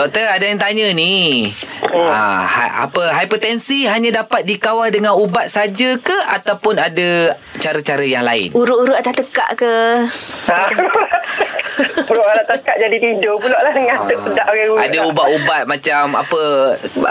Doktor 0.00 0.32
ada 0.32 0.48
yang 0.48 0.56
tanya 0.56 0.96
ni. 0.96 1.44
Ha, 1.92 2.40
ha- 2.40 2.88
apa 2.88 3.12
hipertensi 3.20 3.84
hanya 3.84 4.24
dapat 4.24 4.48
dikawal 4.48 4.88
dengan 4.88 5.12
ubat 5.12 5.52
saja 5.52 5.92
ke 6.00 6.16
ataupun 6.24 6.80
ada 6.80 7.36
cara-cara 7.60 8.00
yang 8.00 8.24
lain? 8.24 8.48
Urut-urut 8.56 8.96
atas 8.96 9.12
tekak 9.20 9.60
ke? 9.60 9.74
Ha. 10.48 10.56
Perut 12.08 12.24
orang 12.24 12.48
tekak 12.48 12.76
jadi 12.80 12.96
tidur 12.96 13.36
pula 13.36 13.60
lah 13.60 13.76
Ngantuk 13.76 14.24
sedap 14.24 14.48
orang 14.48 14.68
rumah. 14.72 14.88
Ada 14.88 14.98
ubat-ubat 15.04 15.62
macam 15.68 16.02
apa 16.16 16.40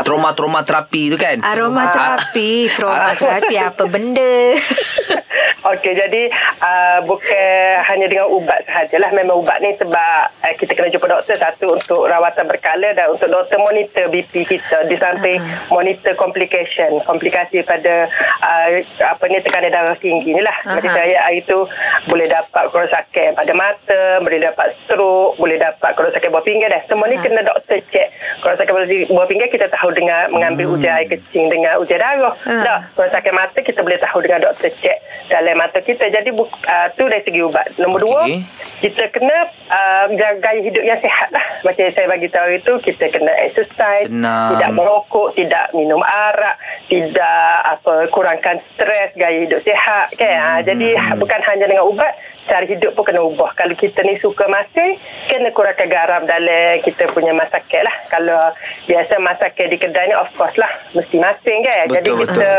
trauma-trauma 0.02 0.66
terapi 0.66 1.14
tu 1.14 1.18
kan? 1.22 1.46
Aromaterapi, 1.46 2.74
trauma 2.74 3.14
terapi 3.14 3.54
apa 3.54 3.84
benda? 3.86 4.34
Okey, 5.70 5.94
jadi 5.94 6.34
uh, 6.66 7.00
bukan 7.06 7.78
hanya 7.86 8.10
dengan 8.10 8.26
ubat 8.34 8.66
sahajalah. 8.66 9.14
Memang 9.14 9.38
ubat 9.38 9.62
ni 9.62 9.70
sebab 9.78 10.22
uh, 10.42 10.54
kita 10.58 10.74
kena 10.74 10.90
jumpa 10.90 11.06
doktor 11.06 11.38
satu 11.38 11.78
untuk 11.78 12.10
rawatan 12.10 12.50
berkala 12.50 12.90
dan 12.98 13.14
untuk 13.14 13.30
doktor 13.30 13.62
monitor 13.62 14.10
BP 14.10 14.50
kita 14.50 14.90
di 14.90 14.98
samping 14.98 15.38
monitor 15.70 16.18
complication, 16.18 16.98
komplikasi 17.06 17.62
pada 17.62 18.10
uh, 18.42 18.70
apa 18.82 19.24
ni 19.30 19.38
tekanan 19.46 19.70
darah 19.70 19.98
tinggi 20.02 20.34
ni 20.34 20.42
lah. 20.42 20.58
Macam 20.66 20.90
saya 20.90 21.22
hari 21.22 21.46
tu 21.46 21.70
boleh 22.10 22.26
dapat 22.26 22.66
kerosakan 22.74 23.38
pada 23.38 23.54
mata, 23.54 24.02
boleh 24.26 24.42
dapat 24.42 24.74
stroke, 24.82 25.38
boleh 25.38 25.62
dapat 25.62 25.94
kerosakan 25.94 26.34
buah 26.34 26.46
pinggan 26.50 26.74
dah. 26.74 26.82
Semua 26.90 27.06
ni 27.06 27.22
kena 27.22 27.46
doktor 27.46 27.78
cek. 27.78 28.08
Kerosakan 28.42 28.74
buah 29.14 29.28
pinggan 29.30 29.50
kita 29.54 29.70
tahu 29.70 29.94
dengan 29.94 30.34
mengambil 30.34 30.74
ujian 30.74 30.98
air 30.98 31.06
kecing 31.06 31.46
dengan 31.46 31.78
ujian 31.78 32.02
darah. 32.02 32.34
Ah. 32.50 32.64
Tak, 32.66 32.78
kerosakan 32.98 33.34
mata 33.38 33.60
kita 33.62 33.86
boleh 33.86 34.02
tahu 34.02 34.18
dengan 34.26 34.50
doktor 34.50 34.74
cek 34.74 34.98
dalam 35.30 35.59
mata 35.60 35.84
kita. 35.84 36.08
Jadi 36.08 36.32
bu, 36.32 36.48
uh, 36.48 36.88
tu 36.96 37.04
dari 37.12 37.20
segi 37.20 37.44
ubat. 37.44 37.76
Nombor 37.76 38.00
dua, 38.00 38.24
Okey. 38.24 38.40
kita 38.80 39.12
kena 39.12 39.52
uh, 39.68 40.06
jaga 40.16 40.40
gaya 40.40 40.62
hidup 40.64 40.84
yang 40.88 41.00
sihat 41.04 41.30
lah. 41.36 41.44
Macam 41.68 41.84
yang 41.84 41.96
saya 42.00 42.08
bagi 42.08 42.30
tahu 42.32 42.48
itu, 42.56 42.72
kita 42.80 43.12
kena 43.12 43.34
exercise, 43.44 44.08
Senang. 44.08 44.56
tidak 44.56 44.72
merokok, 44.72 45.36
tidak 45.36 45.76
minum 45.76 46.00
arak, 46.00 46.56
tidak 46.88 47.52
apa 47.68 48.08
kurangkan 48.08 48.64
stres, 48.72 49.12
gaya 49.20 49.44
hidup 49.44 49.60
sihat 49.60 50.08
kan. 50.16 50.32
Hmm. 50.32 50.48
Uh, 50.56 50.60
jadi 50.64 50.88
bukan 51.20 51.42
hanya 51.44 51.66
dengan 51.68 51.84
ubat, 51.92 52.16
cara 52.48 52.64
hidup 52.64 52.96
pun 52.96 53.04
kena 53.04 53.20
ubah. 53.20 53.52
Kalau 53.60 53.76
kita 53.76 54.00
ni 54.08 54.16
suka 54.16 54.48
masak, 54.48 54.96
kena 55.28 55.52
kurangkan 55.52 55.92
garam 55.92 56.24
dalam 56.24 56.80
kita 56.80 57.12
punya 57.12 57.36
masakan 57.36 57.84
lah. 57.84 57.96
Kalau 58.08 58.40
biasa 58.88 59.20
masakan 59.20 59.68
di 59.68 59.78
kedai 59.78 60.08
ni 60.08 60.16
of 60.16 60.32
course 60.38 60.56
lah, 60.56 60.72
mesti 60.96 61.20
masing 61.20 61.60
kan. 61.68 61.86
jadi 61.92 62.10
Betul, 62.16 62.24
kita 62.26 62.50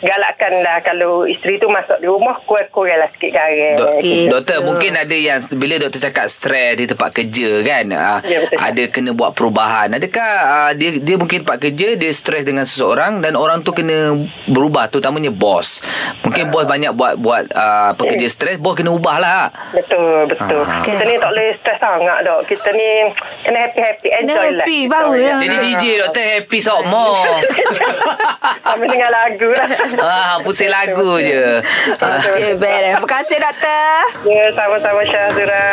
galakkan 0.00 0.52
lah 0.58 0.80
kalau 0.80 1.22
isteri 1.22 1.56
tu 1.56 1.66
masuk 1.66 1.96
di 1.96 2.06
rumah 2.06 2.40
kurang-kuranglah 2.40 3.08
sikit 3.10 3.30
garam. 3.30 3.76
Dok, 3.76 3.90
Okey. 3.94 4.26
doktor 4.26 4.58
mungkin 4.62 4.92
ada 4.94 5.12
yang 5.12 5.36
bila 5.52 5.76
doktor 5.76 6.00
cakap 6.02 6.26
stres 6.26 6.74
di 6.74 6.84
tempat 6.84 7.10
kerja 7.10 7.50
kan 7.60 7.84
uh, 7.90 8.18
Ya, 8.22 8.40
betul. 8.40 8.56
ada 8.56 8.82
kena 8.86 9.10
buat 9.10 9.32
perubahan 9.32 9.92
adakah 9.92 10.30
uh, 10.40 10.72
dia 10.72 10.96
dia 10.96 11.16
mungkin 11.16 11.42
tempat 11.42 11.58
kerja 11.60 11.94
dia 11.94 12.10
stres 12.10 12.42
dengan 12.42 12.62
seseorang 12.62 13.18
dan 13.18 13.34
orang 13.34 13.60
tu 13.60 13.70
kena 13.70 14.16
berubah 14.46 14.86
terutamanya 14.86 15.28
bos 15.28 15.84
mungkin 16.22 16.48
bos 16.48 16.64
banyak 16.64 16.90
buat 16.90 17.14
buat 17.16 17.48
uh, 17.50 17.92
pekerja 17.94 18.26
stres 18.26 18.56
bos 18.56 18.72
kena 18.72 18.90
ubah 18.90 19.16
lah 19.16 19.52
Betul, 19.70 20.26
betul. 20.26 20.62
Ah. 20.62 20.80
Kita 20.80 21.02
ni 21.02 21.14
tak 21.14 21.28
boleh 21.28 21.48
stres 21.52 21.78
sangat 21.78 22.18
dok. 22.22 22.40
Kita 22.44 22.68
ni 22.70 22.88
kena 23.42 23.58
happy-happy, 23.62 24.08
Kena 24.08 24.20
enjoy 24.22 24.48
lah. 24.48 24.58
happy, 24.58 24.78
kita 24.78 24.90
baru 24.90 25.10
ya. 25.12 25.28
lah. 25.28 25.40
jadi 25.40 25.56
DJ 25.60 25.84
doktor 25.98 26.24
happy 26.24 26.58
sok 26.66 26.80
more 26.86 27.20
Kami 28.62 28.84
dengar 28.86 29.10
lagu 29.10 29.48
lah. 29.50 29.68
ah 29.98 30.38
pusing 30.44 30.70
lagu 30.70 31.18
je 31.18 31.58
ah. 31.98 32.22
Okay, 32.22 32.54
baik. 32.54 32.94
Terima 32.94 33.08
kasih, 33.08 33.36
doktor. 33.42 33.98
Ya, 34.28 34.44
sama-sama 34.54 35.02
Syahzura. 35.02 35.70